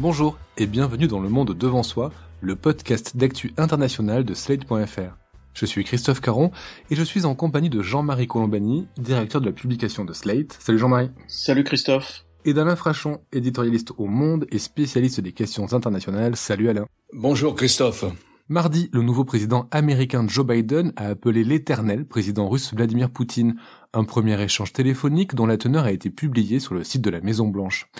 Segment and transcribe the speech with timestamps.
[0.00, 2.10] Bonjour et bienvenue dans Le Monde Devant Soi,
[2.40, 5.14] le podcast d'actu international de Slate.fr.
[5.52, 6.52] Je suis Christophe Caron
[6.90, 10.56] et je suis en compagnie de Jean-Marie Colombani, directeur de la publication de Slate.
[10.58, 11.10] Salut Jean-Marie.
[11.26, 12.24] Salut Christophe.
[12.46, 16.34] Et d'Alain Frachon, éditorialiste au Monde et spécialiste des questions internationales.
[16.34, 16.86] Salut Alain.
[17.12, 18.06] Bonjour Christophe.
[18.48, 23.56] Mardi, le nouveau président américain Joe Biden a appelé l'éternel président russe Vladimir Poutine,
[23.92, 27.20] un premier échange téléphonique dont la teneur a été publiée sur le site de la
[27.20, 27.90] Maison Blanche.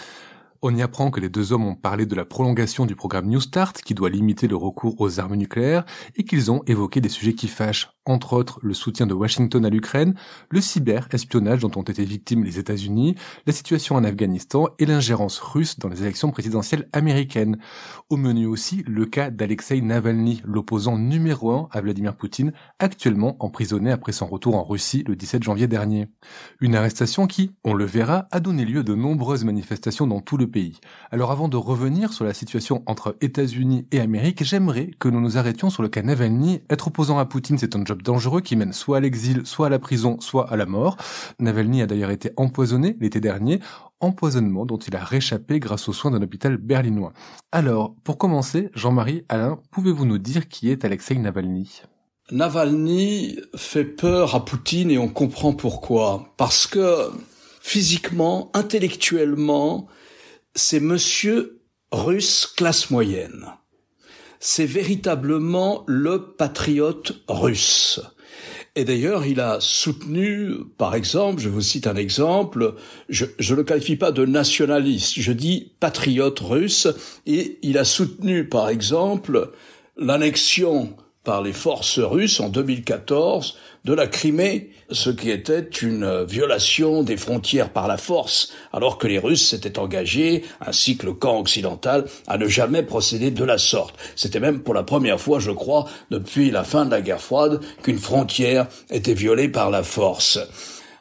[0.62, 3.40] On y apprend que les deux hommes ont parlé de la prolongation du programme New
[3.40, 7.32] Start qui doit limiter le recours aux armes nucléaires et qu'ils ont évoqué des sujets
[7.32, 10.14] qui fâchent, entre autres le soutien de Washington à l'Ukraine,
[10.50, 13.14] le cyber-espionnage dont ont été victimes les États-Unis,
[13.46, 17.56] la situation en Afghanistan et l'ingérence russe dans les élections présidentielles américaines.
[18.10, 23.92] Au menu aussi le cas d'Alexei Navalny, l'opposant numéro un à Vladimir Poutine, actuellement emprisonné
[23.92, 26.08] après son retour en Russie le 17 janvier dernier.
[26.60, 30.36] Une arrestation qui, on le verra, a donné lieu à de nombreuses manifestations dans tout
[30.36, 30.80] le pays.
[31.10, 35.38] Alors avant de revenir sur la situation entre États-Unis et Amérique, j'aimerais que nous nous
[35.38, 36.60] arrêtions sur le cas Navalny.
[36.68, 39.70] Être opposant à Poutine, c'est un job dangereux qui mène soit à l'exil, soit à
[39.70, 40.96] la prison, soit à la mort.
[41.38, 43.60] Navalny a d'ailleurs été empoisonné l'été dernier,
[44.00, 47.12] empoisonnement dont il a réchappé grâce aux soins d'un hôpital berlinois.
[47.52, 51.82] Alors, pour commencer, Jean-Marie, Alain, pouvez-vous nous dire qui est Alexei Navalny?
[52.32, 56.32] Navalny fait peur à Poutine et on comprend pourquoi.
[56.36, 57.10] Parce que
[57.60, 59.88] physiquement, intellectuellement,
[60.54, 61.60] c'est monsieur
[61.92, 63.46] russe classe moyenne.
[64.38, 68.00] C'est véritablement le patriote russe.
[68.76, 72.74] Et d'ailleurs, il a soutenu, par exemple, je vous cite un exemple,
[73.08, 76.86] je ne le qualifie pas de nationaliste, je dis patriote russe,
[77.26, 79.50] et il a soutenu, par exemple,
[79.96, 87.02] l'annexion par les forces russes en 2014 de la Crimée, ce qui était une violation
[87.02, 91.38] des frontières par la force, alors que les Russes s'étaient engagés, ainsi que le camp
[91.38, 93.94] occidental, à ne jamais procéder de la sorte.
[94.16, 97.60] C'était même pour la première fois, je crois, depuis la fin de la guerre froide,
[97.82, 100.38] qu'une frontière était violée par la force.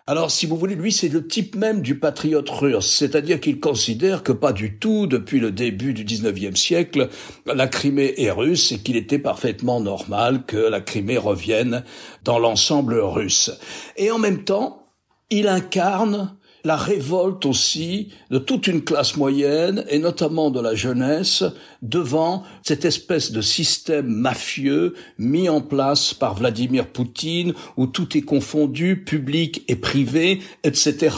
[0.10, 4.24] Alors, si vous voulez, lui, c'est le type même du patriote russe, c'est-à-dire qu'il considère
[4.24, 7.10] que pas du tout, depuis le début du 19e siècle,
[7.46, 11.84] la Crimée est russe et qu'il était parfaitement normal que la Crimée revienne
[12.24, 13.52] dans l'ensemble russe.
[13.98, 14.88] Et en même temps,
[15.30, 21.44] il incarne la révolte aussi de toute une classe moyenne et notamment de la jeunesse
[21.82, 28.22] devant cette espèce de système mafieux mis en place par Vladimir Poutine où tout est
[28.22, 31.16] confondu, public et privé, etc.,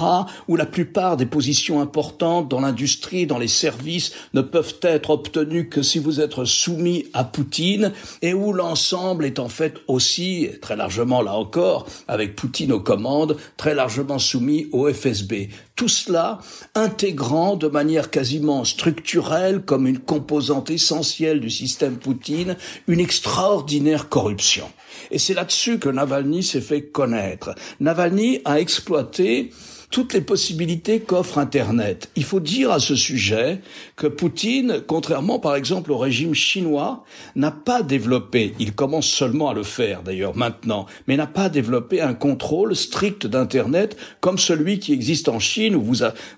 [0.47, 5.69] où la plupart des positions importantes dans l'industrie, dans les services ne peuvent être obtenues
[5.69, 7.91] que si vous êtes soumis à Poutine
[8.21, 13.37] et où l'ensemble est en fait aussi, très largement là encore, avec Poutine aux commandes,
[13.57, 15.30] très largement soumis au FSB.
[15.75, 16.39] Tout cela
[16.75, 22.55] intégrant de manière quasiment structurelle comme une composante essentielle du système Poutine
[22.87, 24.69] une extraordinaire corruption.
[25.09, 27.55] Et c'est là-dessus que Navalny s'est fait connaître.
[27.79, 29.51] Navalny a exploité
[29.91, 32.09] toutes les possibilités qu'offre Internet.
[32.15, 33.59] Il faut dire à ce sujet
[33.97, 37.03] que Poutine, contrairement par exemple au régime chinois,
[37.35, 42.01] n'a pas développé, il commence seulement à le faire d'ailleurs maintenant, mais n'a pas développé
[42.01, 45.83] un contrôle strict d'Internet comme celui qui existe en Chine où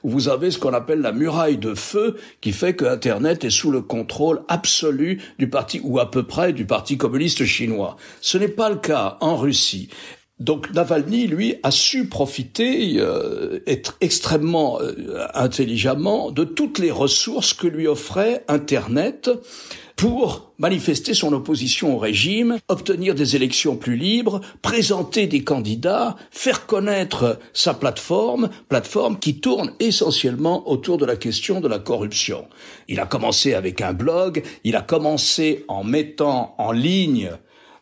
[0.04, 3.70] vous, avez ce qu'on appelle la muraille de feu qui fait que Internet est sous
[3.70, 7.98] le contrôle absolu du parti, ou à peu près du parti communiste chinois.
[8.20, 9.90] Ce n'est pas le cas en Russie.
[10.44, 17.54] Donc Navalny, lui, a su profiter euh, être extrêmement euh, intelligemment de toutes les ressources
[17.54, 19.30] que lui offrait Internet
[19.96, 26.66] pour manifester son opposition au régime, obtenir des élections plus libres, présenter des candidats, faire
[26.66, 32.50] connaître sa plateforme, plateforme qui tourne essentiellement autour de la question de la corruption.
[32.90, 37.32] Il a commencé avec un blog, il a commencé en mettant en ligne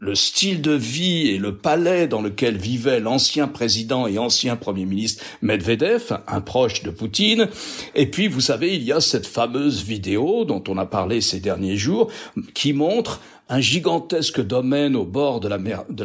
[0.02, 4.86] le style de vie et le palais dans lequel vivait l'ancien président et ancien premier
[4.86, 7.48] ministre Medvedev, un proche de Poutine.
[7.94, 11.40] Et puis, vous savez, il y a cette fameuse vidéo dont on a parlé ces
[11.40, 12.12] derniers jours
[12.56, 15.58] qui montre un gigantesque domaine au bord de la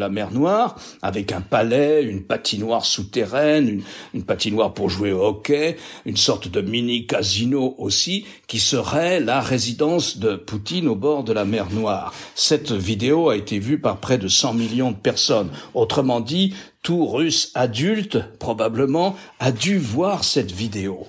[0.09, 3.83] mer, Noire, avec un palais, une patinoire souterraine,
[4.13, 5.77] une, patinoire pour jouer au hockey,
[6.07, 11.33] une sorte de mini casino aussi, qui serait la résidence de Poutine au bord de
[11.33, 12.13] la mer Noire.
[12.35, 15.51] Cette vidéo a été vue par près de 100 millions de personnes.
[15.75, 16.53] Autrement dit,
[16.83, 21.07] tout russe adulte, probablement, a dû voir cette vidéo.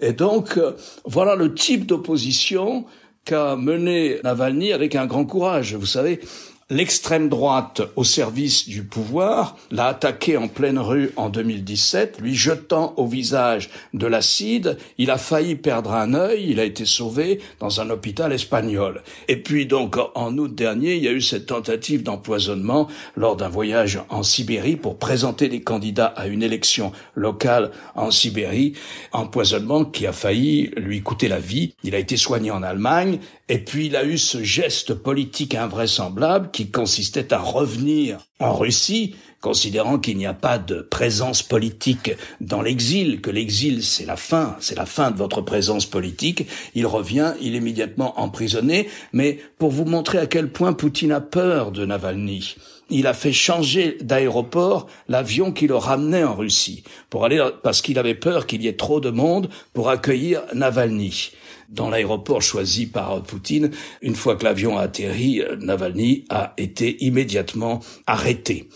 [0.00, 0.76] Et donc, euh,
[1.06, 2.84] voilà le type d'opposition
[3.28, 5.74] qu'a mené Navalny avec un grand courage.
[5.74, 6.20] Vous savez,
[6.70, 12.92] l'extrême droite au service du pouvoir l'a attaqué en pleine rue en 2017, lui jetant
[12.98, 14.76] au visage de l'acide.
[14.98, 19.02] Il a failli perdre un œil, il a été sauvé dans un hôpital espagnol.
[19.28, 23.48] Et puis donc en août dernier, il y a eu cette tentative d'empoisonnement lors d'un
[23.48, 28.74] voyage en Sibérie pour présenter des candidats à une élection locale en Sibérie.
[29.12, 31.72] Empoisonnement qui a failli lui coûter la vie.
[31.82, 36.50] Il a été soigné en Allemagne et puis il a eu ce geste politique invraisemblable
[36.50, 42.62] qui consistait à revenir en Russie, considérant qu'il n'y a pas de présence politique dans
[42.62, 47.34] l'exil, que l'exil c'est la fin, c'est la fin de votre présence politique, il revient,
[47.40, 51.86] il est immédiatement emprisonné, mais pour vous montrer à quel point Poutine a peur de
[51.86, 52.56] Navalny,
[52.90, 57.98] il a fait changer d'aéroport l'avion qui le ramenait en Russie pour aller parce qu'il
[57.98, 61.32] avait peur qu'il y ait trop de monde pour accueillir Navalny
[61.68, 63.70] dans l'aéroport choisi par Poutine.
[64.00, 68.68] Une fois que l'avion a atterri, Navalny a été immédiatement arrêté.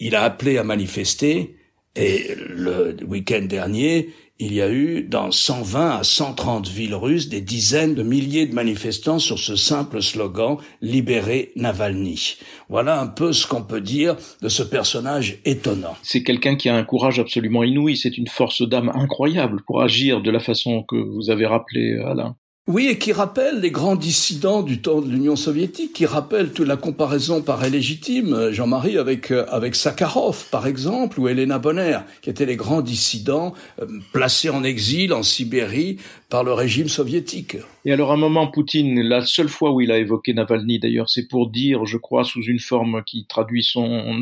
[0.00, 1.56] Il a appelé à manifester
[1.94, 4.08] et le week-end dernier,
[4.38, 8.54] il y a eu dans 120 à 130 villes russes des dizaines de milliers de
[8.54, 12.38] manifestants sur ce simple slogan Libérer Navalny.
[12.70, 15.94] Voilà un peu ce qu'on peut dire de ce personnage étonnant.
[16.02, 20.22] C'est quelqu'un qui a un courage absolument inouï, c'est une force d'âme incroyable pour agir
[20.22, 22.36] de la façon que vous avez rappelé Alain.
[22.72, 26.68] Oui, et qui rappelle les grands dissidents du temps de l'Union soviétique, qui rappelle toute
[26.68, 32.30] la comparaison paraît légitime, Jean-Marie, avec, euh, avec Sakharov, par exemple, ou Elena Bonner, qui
[32.30, 35.96] étaient les grands dissidents euh, placés en exil en Sibérie
[36.28, 37.56] par le régime soviétique.
[37.84, 41.10] Et alors, à un moment, Poutine, la seule fois où il a évoqué Navalny, d'ailleurs,
[41.10, 44.16] c'est pour dire, je crois, sous une forme qui traduit son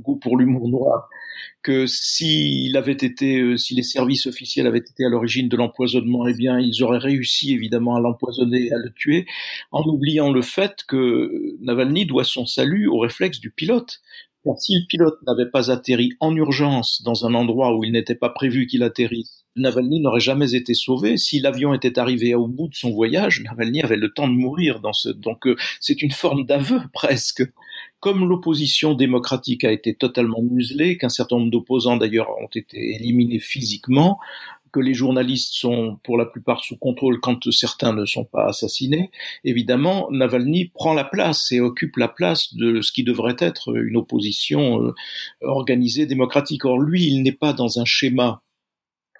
[0.00, 1.08] goût pour l'humour noir,
[1.62, 6.26] que s'il avait été, euh, si les services officiels avaient été à l'origine de l'empoisonnement,
[6.26, 9.26] eh bien, ils auraient réussi évidemment à l'empoisonner à le tuer,
[9.72, 14.00] en oubliant le fait que Navalny doit son salut au réflexe du pilote.
[14.44, 18.14] Car si le pilote n'avait pas atterri en urgence dans un endroit où il n'était
[18.14, 21.16] pas prévu qu'il atterrisse, Navalny n'aurait jamais été sauvé.
[21.16, 24.80] Si l'avion était arrivé au bout de son voyage, Navalny avait le temps de mourir
[24.80, 25.08] dans ce.
[25.08, 27.42] Donc euh, c'est une forme d'aveu presque
[28.04, 33.38] comme l'opposition démocratique a été totalement muselée, qu'un certain nombre d'opposants d'ailleurs ont été éliminés
[33.38, 34.18] physiquement,
[34.74, 39.10] que les journalistes sont pour la plupart sous contrôle quand certains ne sont pas assassinés,
[39.42, 43.96] évidemment, Navalny prend la place et occupe la place de ce qui devrait être une
[43.96, 44.94] opposition euh,
[45.40, 46.66] organisée démocratique.
[46.66, 48.42] Or, lui, il n'est pas dans un schéma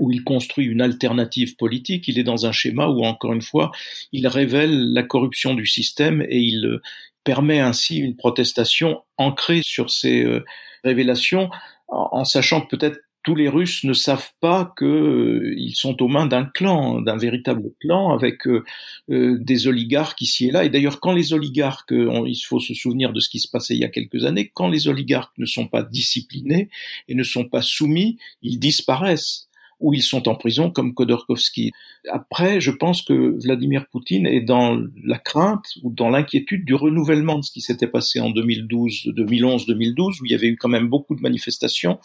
[0.00, 3.70] où il construit une alternative politique, il est dans un schéma où, encore une fois,
[4.12, 6.80] il révèle la corruption du système et il,
[7.24, 10.44] permet ainsi une protestation ancrée sur ces euh,
[10.84, 11.50] révélations,
[11.88, 16.26] en, sachant que peut-être tous les Russes ne savent pas qu'ils euh, sont aux mains
[16.26, 18.62] d'un clan, d'un véritable clan, avec euh,
[19.08, 20.64] des oligarques ici et là.
[20.64, 23.80] Et d'ailleurs, quand les oligarques, il faut se souvenir de ce qui se passait il
[23.80, 26.68] y a quelques années, quand les oligarques ne sont pas disciplinés
[27.08, 29.48] et ne sont pas soumis, ils disparaissent
[29.80, 31.72] ou ils sont en prison comme Khodorkovsky.
[32.10, 37.38] Après, je pense que Vladimir Poutine est dans la crainte ou dans l'inquiétude du renouvellement
[37.38, 40.68] de ce qui s'était passé en 2012, 2011, 2012, où il y avait eu quand
[40.68, 41.98] même beaucoup de manifestations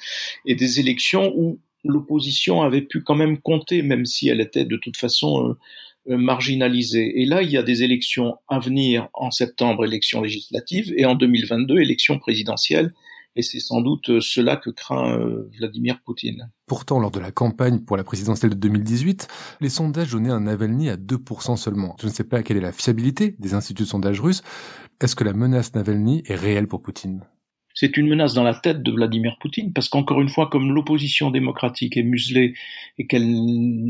[0.45, 4.77] et des élections où l'opposition avait pu quand même compter, même si elle était de
[4.77, 7.21] toute façon euh, euh, marginalisée.
[7.21, 11.15] Et là, il y a des élections à venir en septembre, élections législatives, et en
[11.15, 12.93] 2022, élections présidentielles
[13.35, 16.51] et c'est sans doute euh, cela que craint euh, Vladimir Poutine.
[16.65, 19.27] Pourtant, lors de la campagne pour la présidentielle de 2018,
[19.61, 21.95] les sondages donnaient un Navalny à 2% seulement.
[22.01, 24.41] Je ne sais pas quelle est la fiabilité des instituts de sondage russes.
[25.01, 27.23] Est-ce que la menace Navalny est réelle pour Poutine?
[27.79, 31.31] C'est une menace dans la tête de Vladimir Poutine, parce qu'encore une fois, comme l'opposition
[31.31, 32.53] démocratique est muselée
[32.97, 33.25] et qu'elle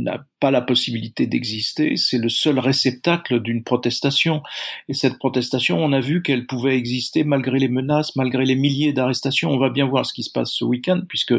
[0.04, 4.44] n'a pas la possibilité d'exister, c'est le seul réceptacle d'une protestation.
[4.90, 8.94] Et cette protestation, on a vu qu'elle pouvait exister malgré les menaces, malgré les milliers
[8.94, 9.50] d'arrestations.
[9.50, 11.34] On va bien voir ce qui se passe ce week-end, puisque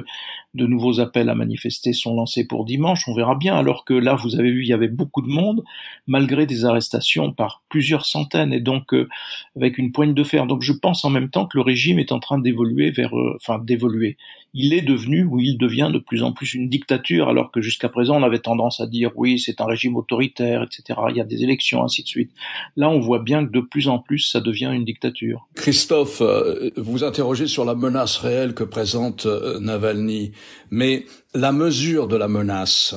[0.54, 3.06] de nouveaux appels à manifester sont lancés pour dimanche.
[3.06, 5.62] On verra bien, alors que là, vous avez vu, il y avait beaucoup de monde,
[6.06, 9.08] malgré des arrestations par plusieurs centaines, et donc euh,
[9.56, 10.46] avec une poigne de fer.
[10.46, 13.36] Donc je pense en même temps que le régime est en train d'évoluer vers, euh,
[13.36, 14.16] enfin d'évoluer.
[14.52, 17.88] Il est devenu ou il devient de plus en plus une dictature, alors que jusqu'à
[17.88, 20.98] présent on avait tendance à dire oui c'est un régime autoritaire, etc.
[21.10, 22.32] Il y a des élections, ainsi de suite.
[22.76, 25.46] Là on voit bien que de plus en plus ça devient une dictature.
[25.54, 30.32] Christophe, euh, vous interrogez sur la menace réelle que présente euh, Navalny,
[30.70, 32.94] mais la mesure de la menace,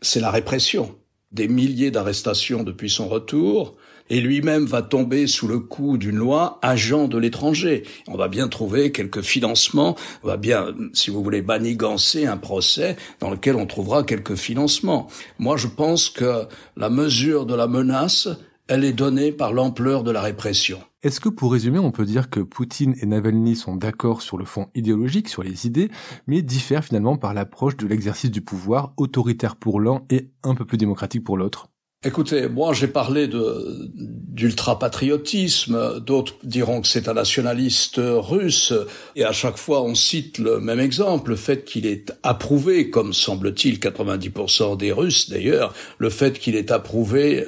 [0.00, 0.96] c'est la répression.
[1.32, 3.76] Des milliers d'arrestations depuis son retour,
[4.10, 7.84] et lui-même va tomber sous le coup d'une loi agent de l'étranger.
[8.06, 12.96] On va bien trouver quelques financements, on va bien, si vous voulez, banigancer un procès
[13.20, 15.08] dans lequel on trouvera quelques financements.
[15.38, 16.46] Moi, je pense que
[16.76, 18.28] la mesure de la menace,
[18.68, 20.80] elle est donnée par l'ampleur de la répression.
[21.04, 24.44] Est-ce que pour résumer, on peut dire que Poutine et Navalny sont d'accord sur le
[24.44, 25.88] fond idéologique, sur les idées,
[26.26, 30.64] mais diffèrent finalement par l'approche de l'exercice du pouvoir, autoritaire pour l'un et un peu
[30.64, 31.68] plus démocratique pour l'autre?
[32.06, 38.74] Écoutez, moi j'ai parlé de d'ultra-patriotisme, d'autres diront que c'est un nationaliste russe,
[39.16, 43.14] et à chaque fois on cite le même exemple, le fait qu'il est approuvé, comme
[43.14, 47.46] semble-t-il 90% des Russes d'ailleurs, le fait qu'il ait approuvé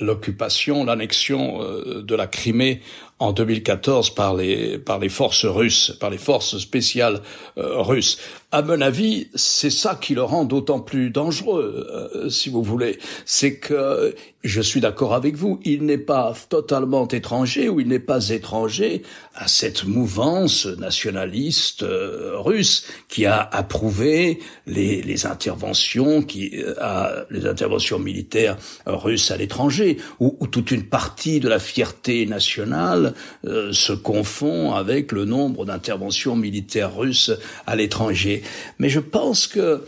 [0.00, 2.80] l'occupation, l'annexion euh, de la Crimée
[3.20, 7.20] en 2014 par les par les forces russes, par les forces spéciales
[7.58, 8.18] euh, russes.
[8.50, 11.86] À mon avis, c'est ça qui le rend d'autant plus dangereux,
[12.16, 12.98] euh, si vous voulez.
[13.24, 17.98] C'est que je suis d'accord avec vous, il n'est pas totalement étranger ou il n'est
[17.98, 19.02] pas étranger
[19.34, 27.98] à cette mouvance nationaliste euh, russe qui a approuvé les, interventions qui euh, les interventions
[27.98, 28.56] militaires
[28.86, 33.12] russes à l'étranger où, toute une partie de la fierté nationale
[33.44, 37.32] euh, se confond avec le nombre d'interventions militaires russes
[37.66, 38.42] à l'étranger.
[38.78, 39.82] Mais je pense que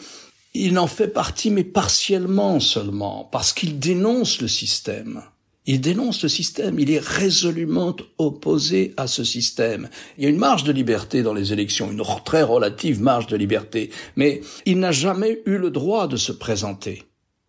[0.54, 5.22] il en fait partie, mais partiellement seulement, parce qu'il dénonce le système.
[5.64, 9.88] Il dénonce le système, il est résolument opposé à ce système.
[10.18, 13.36] Il y a une marge de liberté dans les élections, une très relative marge de
[13.36, 17.04] liberté, mais il n'a jamais eu le droit de se présenter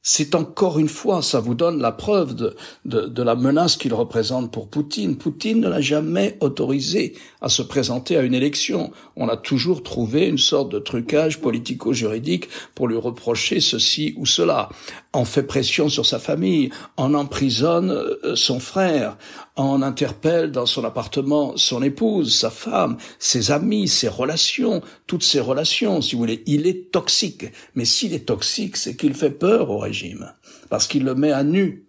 [0.05, 4.51] c'est encore une fois, ça vous donne la preuve de, de, la menace qu'il représente
[4.51, 5.15] pour Poutine.
[5.15, 8.91] Poutine ne l'a jamais autorisé à se présenter à une élection.
[9.15, 14.67] On a toujours trouvé une sorte de trucage politico-juridique pour lui reprocher ceci ou cela.
[15.13, 19.17] On fait pression sur sa famille, on emprisonne euh, son frère,
[19.55, 25.39] on interpelle dans son appartement son épouse, sa femme, ses amis, ses relations, toutes ses
[25.39, 26.43] relations, si vous voulez.
[26.45, 27.45] Il est toxique.
[27.75, 30.31] Mais s'il est toxique, c'est qu'il fait peur au régime,
[30.69, 31.85] parce qu'il le met à nu.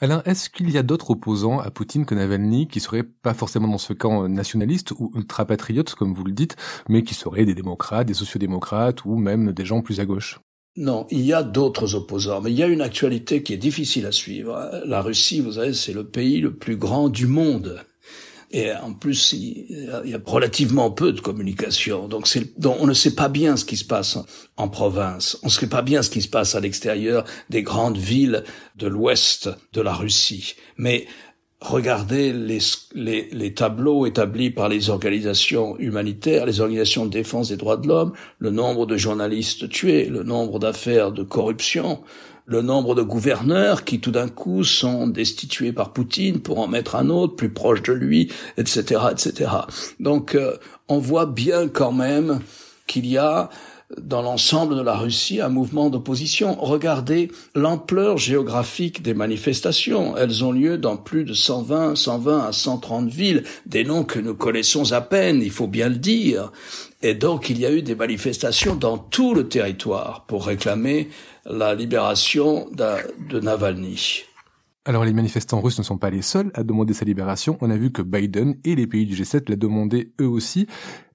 [0.00, 3.68] Alain, est-ce qu'il y a d'autres opposants à Poutine que Navalny qui seraient pas forcément
[3.68, 6.56] dans ce camp nationaliste ou ultra-patriote, comme vous le dites,
[6.90, 10.38] mais qui seraient des démocrates, des sociodémocrates ou même des gens plus à gauche?
[10.76, 14.04] Non, il y a d'autres opposants, mais il y a une actualité qui est difficile
[14.06, 14.82] à suivre.
[14.84, 17.80] La Russie, vous savez, c'est le pays le plus grand du monde.
[18.52, 22.08] Et en plus, il y a relativement peu de communication.
[22.08, 22.28] Donc,
[22.58, 24.18] donc, on ne sait pas bien ce qui se passe
[24.56, 25.38] en province.
[25.42, 28.44] On ne sait pas bien ce qui se passe à l'extérieur des grandes villes
[28.76, 30.54] de l'ouest de la Russie.
[30.76, 31.06] Mais
[31.60, 32.58] Regardez les,
[32.94, 37.88] les, les, tableaux établis par les organisations humanitaires, les organisations de défense des droits de
[37.88, 42.02] l'homme, le nombre de journalistes tués, le nombre d'affaires de corruption,
[42.44, 46.94] le nombre de gouverneurs qui tout d'un coup sont destitués par Poutine pour en mettre
[46.94, 49.50] un autre plus proche de lui, etc., etc.
[49.98, 50.56] Donc euh,
[50.88, 52.40] on voit bien quand même
[52.86, 53.50] qu'il y a
[54.00, 56.56] dans l'ensemble de la Russie un mouvement d'opposition.
[56.60, 60.16] Regardez l'ampleur géographique des manifestations.
[60.16, 64.34] Elles ont lieu dans plus de 120, 120 à 130 villes, des noms que nous
[64.34, 66.52] connaissons à peine, il faut bien le dire.
[67.02, 71.08] Et donc il y a eu des manifestations dans tout le territoire pour réclamer
[71.44, 74.24] la libération de Navalny.
[74.84, 77.58] Alors les manifestants russes ne sont pas les seuls à demander sa libération.
[77.60, 80.68] On a vu que Biden et les pays du G7 l'a demandé eux aussi.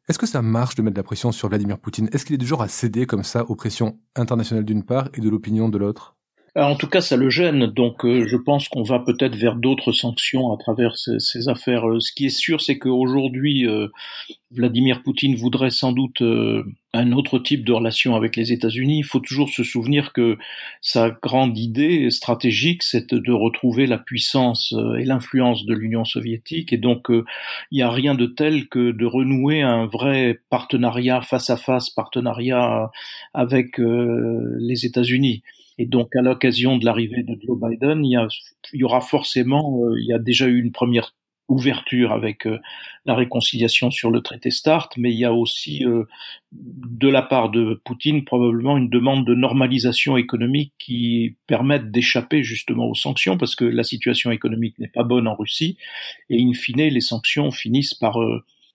[0.08, 2.08] Est-ce que ça marche de mettre la pression sur Vladimir Poutine?
[2.12, 5.22] Est-ce qu'il est du genre à céder comme ça aux pressions internationales d'une part et
[5.22, 6.17] de l'opinion de l'autre?
[6.58, 9.93] En tout cas, ça le gêne, donc euh, je pense qu'on va peut-être vers d'autres
[9.93, 11.88] sanctions à travers ces, affaires.
[11.88, 13.65] Euh, ce qui est sûr, c'est qu'aujourd'hui,
[14.51, 16.22] Vladimir Poutine voudrait sans doute
[16.93, 19.00] un autre type de relation avec les États-Unis.
[19.00, 20.38] Il faut toujours se souvenir que
[20.81, 26.77] sa grande idée stratégique, c'est de retrouver la puissance et l'influence de l'Union soviétique, et
[26.77, 27.24] donc il
[27.72, 32.91] n'y a rien de tel que de renouer un vrai partenariat face à face, partenariat
[33.34, 35.43] avec les États-Unis.
[35.82, 38.20] Et donc, à l'occasion de l'arrivée de Joe Biden, il
[38.74, 41.16] y, aura forcément, euh, il y a déjà eu une première
[41.48, 42.60] ouverture avec euh,
[43.06, 46.04] la réconciliation sur le traité START, mais il y a aussi euh,
[46.52, 52.86] de la part de Poutine probablement une demande de normalisation économique qui permette d'échapper justement
[52.86, 55.78] aux sanctions, parce que la situation économique n'est pas bonne en Russie,
[56.30, 58.20] et in fine, les sanctions finissent par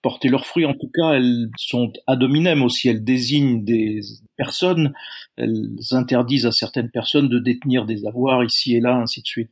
[0.01, 0.65] porter leurs fruits.
[0.65, 2.89] En tout cas, elles sont ad hominem aussi.
[2.89, 4.01] Elles désignent des
[4.35, 4.93] personnes,
[5.37, 9.51] elles interdisent à certaines personnes de détenir des avoirs ici et là, ainsi de suite.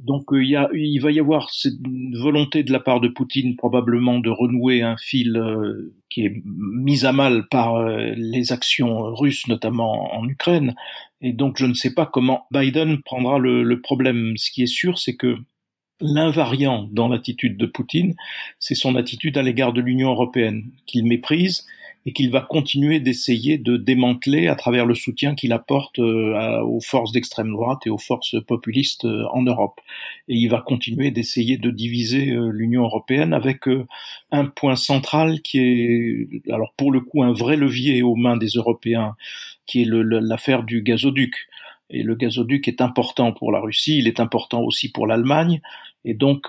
[0.00, 1.78] Donc euh, il, va y avoir cette
[2.14, 7.04] volonté de la part de Poutine probablement de renouer un fil euh, qui est mis
[7.04, 10.74] à mal par euh, les actions russes, notamment en Ukraine.
[11.20, 14.34] Et donc je ne sais pas comment Biden prendra le problème.
[14.36, 15.36] Ce qui est sûr, c'est que
[16.00, 18.14] L'invariant dans l'attitude de Poutine,
[18.58, 21.66] c'est son attitude à l'égard de l'Union européenne, qu'il méprise
[22.06, 26.80] et qu'il va continuer d'essayer de démanteler à travers le soutien qu'il apporte euh, aux
[26.80, 29.80] forces d'extrême droite et aux forces populistes euh, en Europe.
[30.28, 33.64] Et il va continuer d'essayer de diviser euh, l'Union européenne avec
[34.32, 38.48] un point central qui est, alors pour le coup, un vrai levier aux mains des
[38.48, 39.14] Européens,
[39.66, 41.34] qui est l'affaire du gazoduc.
[41.90, 45.60] Et le gazoduc est important pour la Russie, il est important aussi pour l'Allemagne,
[46.04, 46.48] et donc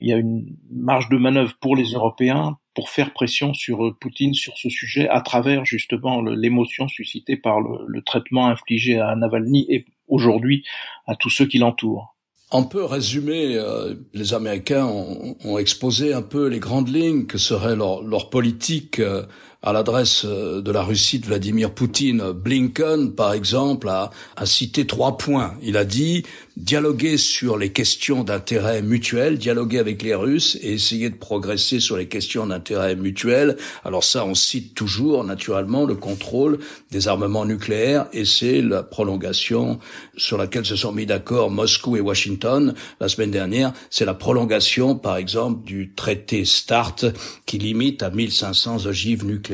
[0.00, 3.96] il y a une marge de manœuvre pour les Européens pour faire pression sur euh,
[4.00, 9.66] Poutine sur ce sujet à travers justement l'émotion suscitée par le, traitement infligé à Navalny
[9.68, 10.64] et aujourd'hui
[11.06, 12.14] à tous ceux qui l'entourent.
[12.52, 17.74] On peut résumer, euh, les Américains ont, exposé un peu les grandes lignes que serait
[17.74, 19.24] leur, politique euh,
[19.62, 22.30] à l'adresse euh, de la Russie de Vladimir Poutine.
[22.32, 25.54] Blinken, par exemple, a, a cité trois points.
[25.62, 26.22] Il a dit
[26.56, 31.96] dialoguer sur les questions d'intérêt mutuel, dialoguer avec les Russes et essayer de progresser sur
[31.96, 33.56] les questions d'intérêt mutuel.
[33.84, 36.58] Alors ça, on cite toujours naturellement le contrôle
[36.90, 39.78] des armements nucléaires et c'est la prolongation
[40.16, 43.72] sur laquelle se sont mis d'accord Moscou et Washington la semaine dernière.
[43.90, 46.96] C'est la prolongation, par exemple, du traité START
[47.46, 49.47] qui limite à 1500 ogives nucléaires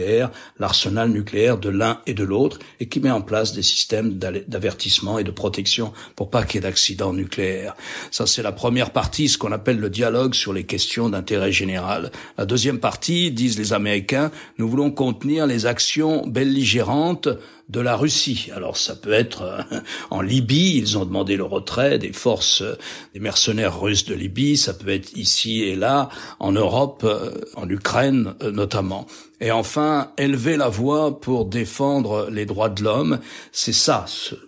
[0.59, 5.19] l'arsenal nucléaire de l'un et de l'autre et qui met en place des systèmes d'avertissement
[5.19, 7.75] et de protection pour pas qu'il y ait d'accident nucléaire.
[8.11, 12.11] Ça, c'est la première partie, ce qu'on appelle le dialogue sur les questions d'intérêt général.
[12.39, 17.29] La deuxième partie, disent les Américains, nous voulons contenir les actions belligérantes
[17.69, 18.51] de la Russie.
[18.55, 19.81] Alors ça peut être euh,
[20.11, 22.77] en Libye, ils ont demandé le retrait des forces euh,
[23.15, 26.09] des mercenaires russes de Libye, ça peut être ici et là,
[26.41, 29.07] en Europe, euh, en Ukraine notamment.
[29.41, 33.19] Et enfin, élever la voix pour défendre les droits de l'homme,
[33.53, 34.05] c'est ça,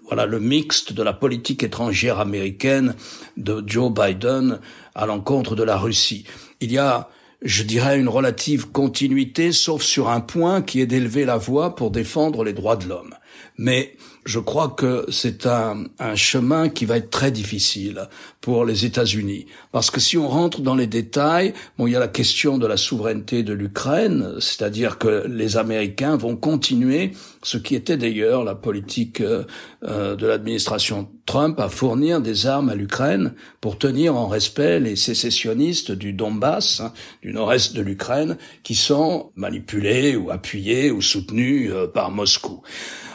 [0.06, 2.94] voilà le mixte de la politique étrangère américaine
[3.36, 4.60] de Joe Biden
[4.94, 6.24] à l'encontre de la Russie.
[6.60, 7.08] Il y a
[7.42, 11.90] je dirais, une relative continuité, sauf sur un point qui est d'élever la voix pour
[11.90, 13.14] défendre les droits de l'homme.
[13.58, 18.08] Mais je crois que c'est un, un, chemin qui va être très difficile
[18.40, 19.46] pour les États-Unis.
[19.70, 22.66] Parce que si on rentre dans les détails, bon, il y a la question de
[22.66, 27.12] la souveraineté de l'Ukraine, c'est-à-dire que les Américains vont continuer,
[27.46, 29.44] ce qui était d'ailleurs la politique euh,
[29.84, 34.96] euh, de l'administration Trump, à fournir des armes à l'Ukraine pour tenir en respect les
[34.96, 36.92] sécessionnistes du Donbass, hein,
[37.22, 42.62] du nord-est de l'Ukraine, qui sont manipulés ou appuyés ou soutenus euh, par Moscou.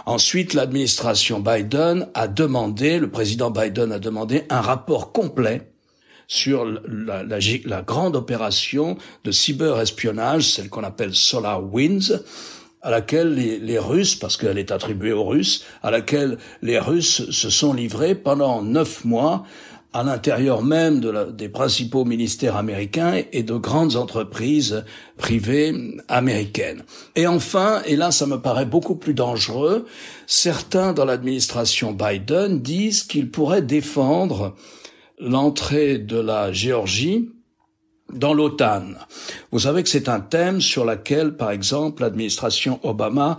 [0.05, 5.73] Ensuite, l'administration Biden a demandé, le président Biden a demandé un rapport complet
[6.27, 12.13] sur la, la, grande opération de cyberespionnage, celle qu'on appelle Solar Winds,
[12.81, 17.49] à laquelle les, Russes, parce qu'elle est attribuée aux Russes, à laquelle les Russes se
[17.49, 19.43] sont livrés pendant neuf mois
[19.93, 24.85] à l'intérieur même de des principaux ministères américains et de grandes entreprises
[25.17, 25.73] privées
[26.07, 26.83] américaines.
[27.15, 29.85] Et enfin, et là ça me paraît beaucoup plus dangereux,
[30.27, 34.55] certains dans l'administration Biden disent qu'ils pourraient défendre
[35.19, 37.29] l'entrée de la Géorgie
[38.13, 38.83] dans l'OTAN.
[39.51, 43.37] Vous savez que c'est un thème sur lequel, par exemple, l'administration Obama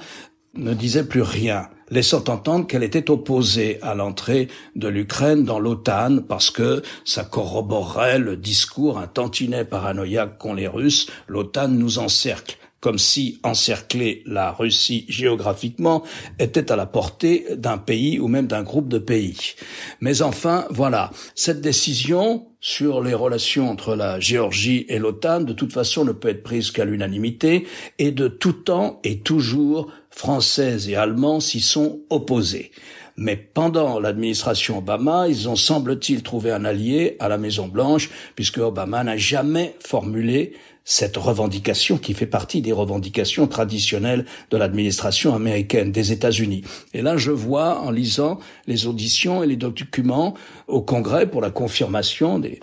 [0.54, 6.20] ne disait plus rien laissant entendre qu'elle était opposée à l'entrée de l'Ukraine dans l'OTAN
[6.26, 12.56] parce que ça corroborerait le discours un tantinet paranoïaque qu'ont les Russes, l'OTAN nous encercle
[12.82, 16.02] comme si encercler la Russie géographiquement
[16.40, 19.54] était à la portée d'un pays ou même d'un groupe de pays.
[20.00, 25.72] Mais enfin, voilà, cette décision sur les relations entre la Géorgie et l'OTAN, de toute
[25.72, 27.66] façon, ne peut être prise qu'à l'unanimité,
[27.98, 32.72] et de tout temps et toujours, Français et Allemands s'y sont opposés.
[33.16, 38.58] Mais pendant l'administration Obama, ils ont semble-t-il trouvé un allié à la Maison Blanche, puisque
[38.58, 45.92] Obama n'a jamais formulé cette revendication qui fait partie des revendications traditionnelles de l'administration américaine
[45.92, 46.62] des États-Unis.
[46.94, 50.34] Et là, je vois, en lisant les auditions et les documents
[50.66, 52.60] au Congrès pour la confirmation des,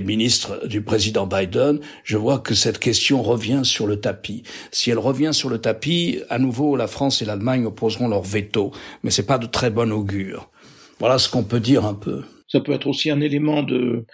[0.00, 4.42] ministres du président Biden, je vois que cette question revient sur le tapis.
[4.70, 8.72] Si elle revient sur le tapis, à nouveau, la France et l'Allemagne opposeront leur veto.
[9.02, 10.48] Mais c'est pas de très bon augure.
[10.98, 12.22] Voilà ce qu'on peut dire un peu.
[12.48, 14.04] Ça peut être aussi un élément de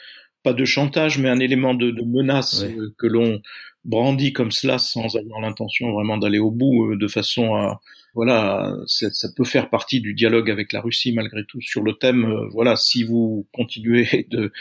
[0.43, 3.41] pas de chantage, mais un élément de, menace euh, que l'on
[3.85, 7.81] brandit comme cela sans avoir l'intention vraiment d'aller au bout, euh, de façon à
[8.15, 12.25] voilà, ça peut faire partie du dialogue avec la Russie malgré tout sur le thème.
[12.25, 14.53] Euh, voilà, si vous continuez de,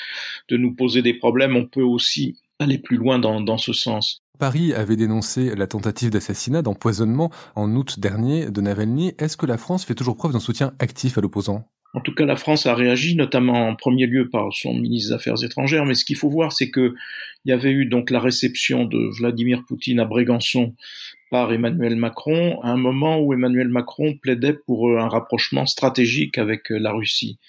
[0.49, 4.21] de nous poser des problèmes, on peut aussi aller plus loin dans, dans ce sens.
[4.37, 9.13] Paris avait dénoncé la tentative d'assassinat, d'empoisonnement en août dernier de Navalny.
[9.17, 11.67] Est-ce que la France fait toujours preuve d'un soutien actif à l'opposant?
[11.97, 15.15] En tout cas, la France a réagi, notamment en premier lieu par son ministre des
[15.15, 15.83] Affaires étrangères.
[15.83, 16.93] Mais ce qu'il faut voir, c'est que
[17.43, 20.75] il y avait eu donc la réception de Vladimir Poutine à Brégançon
[21.31, 26.69] par Emmanuel Macron à un moment où Emmanuel Macron plaidait pour un rapprochement stratégique avec
[26.69, 27.39] la Russie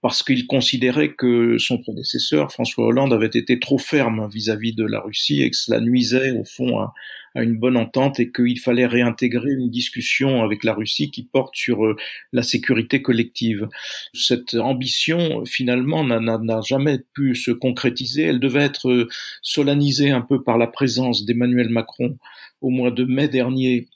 [0.00, 5.00] parce qu'il considérait que son prédécesseur, François Hollande, avait été trop ferme vis-à-vis de la
[5.00, 6.94] Russie et que cela nuisait au fond à,
[7.34, 11.84] une bonne entente et qu'il fallait réintégrer une discussion avec la Russie qui porte sur
[11.84, 11.96] euh,
[12.32, 13.68] la sécurité collective.
[14.12, 18.22] Cette ambition, finalement, n'a jamais pu se concrétiser.
[18.22, 19.08] Elle devait être euh,
[19.40, 22.18] solennisée un peu par la présence d'Emmanuel Macron
[22.60, 23.88] au mois de mai dernier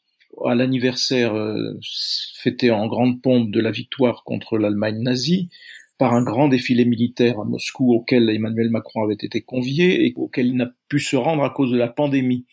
[0.44, 1.78] à l'anniversaire euh,
[2.34, 5.48] fêté en grande pompe de la victoire contre l'Allemagne nazie,
[5.98, 10.48] par un grand défilé militaire à Moscou auquel Emmanuel Macron avait été convié et auquel
[10.48, 12.44] il n'a pu se rendre à cause de la pandémie.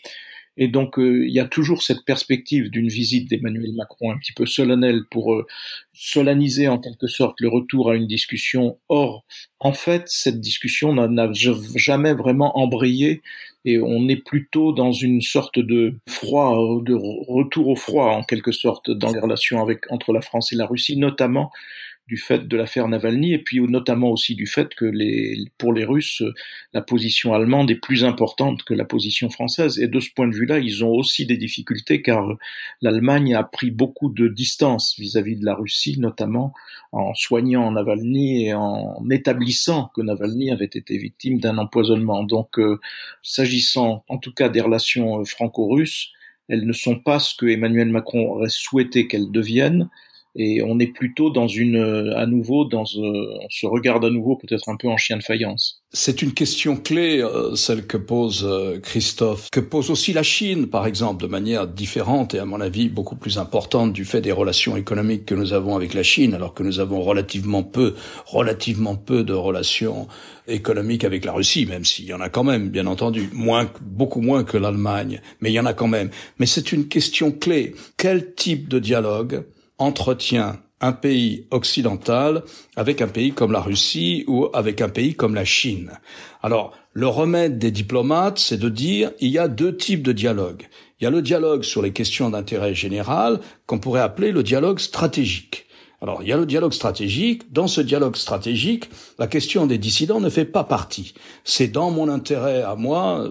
[0.57, 4.33] Et donc euh, il y a toujours cette perspective d'une visite d'Emmanuel Macron un petit
[4.33, 5.47] peu solennelle pour euh,
[5.93, 8.77] solenniser en quelque sorte le retour à une discussion.
[8.87, 9.25] Or,
[9.59, 11.31] en fait, cette discussion n'a
[11.75, 13.21] jamais vraiment embrayé
[13.65, 18.51] et on est plutôt dans une sorte de froid, de retour au froid en quelque
[18.51, 21.51] sorte dans les relations entre la France et la Russie, notamment
[22.07, 25.85] du fait de l'affaire Navalny et puis notamment aussi du fait que les, pour les
[25.85, 26.21] Russes,
[26.73, 29.79] la position allemande est plus importante que la position française.
[29.79, 32.27] Et de ce point de vue-là, ils ont aussi des difficultés car
[32.81, 36.53] l'Allemagne a pris beaucoup de distance vis-à-vis de la Russie, notamment
[36.91, 42.23] en soignant Navalny et en établissant que Navalny avait été victime d'un empoisonnement.
[42.23, 42.79] Donc, euh,
[43.21, 46.11] s'agissant en tout cas des relations euh, franco-russes,
[46.49, 49.89] elles ne sont pas ce que Emmanuel Macron aurait souhaité qu'elles deviennent
[50.35, 54.09] et on est plutôt dans une, euh, à nouveau, dans, euh, on se regarde à
[54.09, 55.83] nouveau peut-être un peu en chien de faïence.
[55.91, 58.49] C'est une question clé, euh, celle que pose
[58.81, 62.89] Christophe, que pose aussi la Chine, par exemple, de manière différente et à mon avis
[62.89, 66.55] beaucoup plus importante du fait des relations économiques que nous avons avec la Chine, alors
[66.55, 67.93] que nous avons relativement peu,
[68.25, 70.07] relativement peu de relations
[70.47, 74.21] économiques avec la Russie, même s'il y en a quand même, bien entendu, moins, beaucoup
[74.21, 76.09] moins que l'Allemagne, mais il y en a quand même.
[76.39, 77.75] Mais c'est une question clé.
[77.97, 79.43] Quel type de dialogue
[79.77, 82.43] entretient un pays occidental
[82.75, 85.91] avec un pays comme la Russie ou avec un pays comme la Chine.
[86.41, 90.67] Alors, le remède des diplomates, c'est de dire il y a deux types de dialogue.
[90.99, 94.79] Il y a le dialogue sur les questions d'intérêt général qu'on pourrait appeler le dialogue
[94.79, 95.67] stratégique.
[96.03, 97.53] Alors, il y a le dialogue stratégique.
[97.53, 98.89] Dans ce dialogue stratégique,
[99.19, 101.13] la question des dissidents ne fait pas partie.
[101.45, 103.29] C'est dans mon intérêt à moi,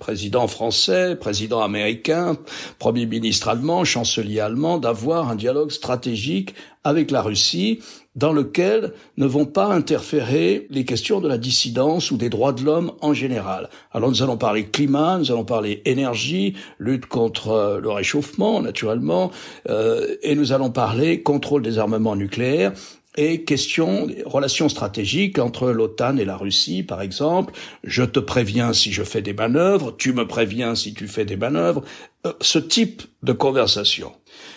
[0.00, 2.38] président français, président américain,
[2.78, 6.54] premier ministre allemand, chancelier allemand, d'avoir un dialogue stratégique
[6.84, 7.80] avec la Russie
[8.14, 12.62] dans lequel ne vont pas interférer les questions de la dissidence ou des droits de
[12.62, 13.68] l'homme en général.
[13.92, 19.32] Alors nous allons parler climat, nous allons parler énergie, lutte contre euh, le réchauffement naturellement,
[19.68, 22.72] euh, et nous allons parler contrôle des armements nucléaires
[23.16, 27.54] et question relations stratégiques entre l'OTAN et la Russie, par exemple.
[27.84, 31.36] Je te préviens si je fais des manœuvres, tu me préviens si tu fais des
[31.36, 31.82] manœuvres.
[32.26, 34.12] Euh, ce type de conversation.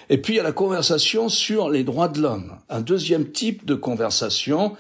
[0.10, 3.66] Et puis il y a la conversation sur les droits de l'homme, un deuxième type
[3.66, 4.76] de conversation,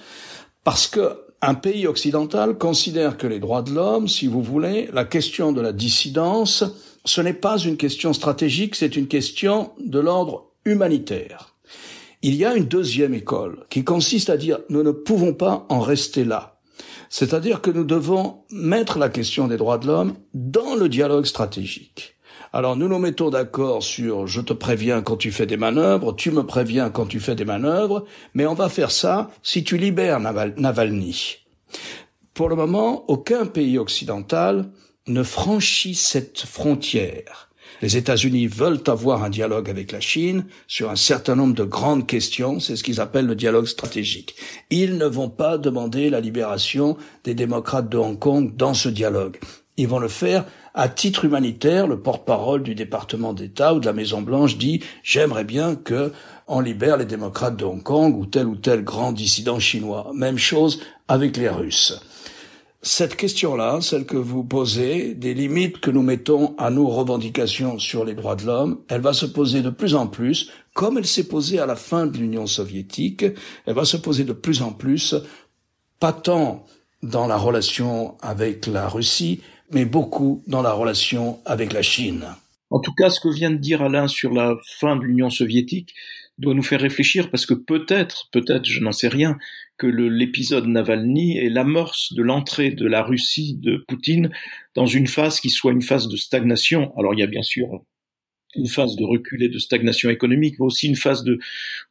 [0.63, 5.05] parce que un pays occidental considère que les droits de l'homme, si vous voulez, la
[5.05, 6.63] question de la dissidence,
[7.05, 11.55] ce n'est pas une question stratégique, c'est une question de l'ordre humanitaire.
[12.23, 15.79] Il y a une deuxième école qui consiste à dire nous ne pouvons pas en
[15.79, 16.59] rester là.
[17.09, 22.16] C'est-à-dire que nous devons mettre la question des droits de l'homme dans le dialogue stratégique.
[22.57, 26.31] Alors nous nous mettons d'accord sur je te préviens quand tu fais des manœuvres, tu
[26.31, 30.19] me préviens quand tu fais des manœuvres, mais on va faire ça si tu libères
[30.19, 31.35] Navalny.
[32.33, 34.71] Pour le moment, aucun pays occidental
[35.05, 37.51] ne franchit cette frontière.
[37.83, 42.07] Les États-Unis veulent avoir un dialogue avec la Chine sur un certain nombre de grandes
[42.07, 44.35] questions, c'est ce qu'ils appellent le dialogue stratégique.
[44.71, 49.37] Ils ne vont pas demander la libération des démocrates de Hong Kong dans ce dialogue.
[49.77, 53.93] Ils vont le faire à titre humanitaire, le porte-parole du département d'État ou de la
[53.93, 56.11] Maison Blanche dit j'aimerais bien que
[56.47, 60.11] on libère les démocrates de Hong Kong ou tel ou tel grand dissident chinois.
[60.13, 62.01] Même chose avec les Russes.
[62.81, 68.05] Cette question-là, celle que vous posez, des limites que nous mettons à nos revendications sur
[68.05, 71.27] les droits de l'homme, elle va se poser de plus en plus, comme elle s'est
[71.27, 73.25] posée à la fin de l'Union soviétique,
[73.65, 75.15] elle va se poser de plus en plus,
[75.99, 76.65] pas tant
[77.03, 82.25] dans la relation avec la Russie, mais beaucoup dans la relation avec la Chine.
[82.69, 85.93] En tout cas, ce que vient de dire Alain sur la fin de l'Union soviétique
[86.37, 89.37] doit nous faire réfléchir parce que peut-être, peut-être, je n'en sais rien,
[89.77, 94.31] que l'épisode Navalny est l'amorce de l'entrée de la Russie de Poutine
[94.75, 96.97] dans une phase qui soit une phase de stagnation.
[96.97, 97.83] Alors il y a bien sûr
[98.55, 101.23] une phase de recul et de stagnation économique, mais aussi une phase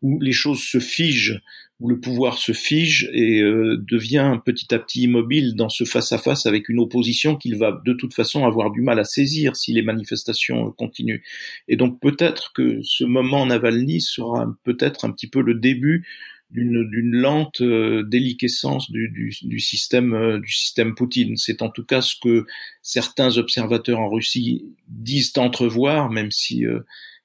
[0.02, 1.40] où les choses se figent
[1.78, 6.46] où le pouvoir se fige et euh, devient petit à petit immobile dans ce face-à-face
[6.46, 9.82] avec une opposition qu'il va de toute façon avoir du mal à saisir si les
[9.82, 11.22] manifestations continuent.
[11.68, 16.06] Et donc peut-être que ce moment Navalny sera peut-être un petit peu le début
[16.50, 19.08] d'une lente euh, déliquescence du,
[19.42, 21.36] du, système euh, du système Poutine.
[21.36, 22.46] C'est en tout cas ce que
[22.82, 26.64] certains observateurs en Russie disent entrevoir, même si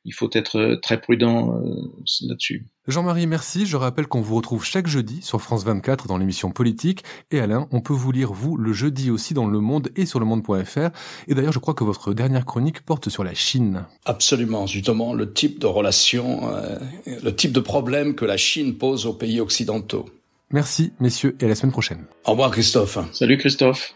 [0.04, 2.66] il faut être euh, très prudent euh, là-dessus.
[2.88, 3.66] Jean-Marie, merci.
[3.66, 7.04] Je rappelle qu'on vous retrouve chaque jeudi sur France 24 dans l'émission Politique.
[7.30, 10.20] Et Alain, on peut vous lire, vous, le jeudi aussi dans Le Monde et sur
[10.20, 10.90] le monde.fr.
[11.28, 13.86] Et d'ailleurs, je crois que votre dernière chronique porte sur la Chine.
[14.06, 19.06] Absolument, justement, le type de relation, euh, le type de problème que la Chine pose
[19.06, 20.10] aux pays occidentaux.
[20.50, 22.06] Merci, messieurs, et à la semaine prochaine.
[22.26, 22.98] Au revoir, Christophe.
[23.14, 23.96] Salut, Christophe.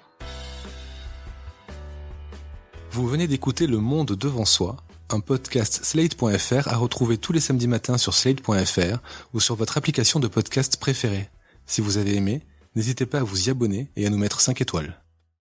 [2.92, 4.78] Vous venez d'écouter Le Monde devant soi
[5.10, 8.98] un podcast slate.fr à retrouver tous les samedis matins sur slate.fr
[9.34, 11.30] ou sur votre application de podcast préférée.
[11.66, 12.42] Si vous avez aimé,
[12.76, 15.05] n'hésitez pas à vous y abonner et à nous mettre 5 étoiles.